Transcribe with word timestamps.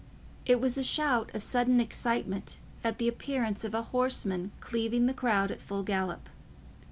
It 0.47 0.59
was 0.59 0.79
a 0.79 0.83
shout 0.83 1.29
of 1.35 1.43
sudden 1.43 1.79
excitement 1.79 2.57
at 2.83 2.97
the 2.97 3.07
appearance 3.07 3.63
of 3.63 3.75
a 3.75 3.83
horseman 3.83 4.51
cleaving 4.59 5.05
the 5.05 5.13
crowd 5.13 5.51
at 5.51 5.61
full 5.61 5.83
gallop. 5.83 6.27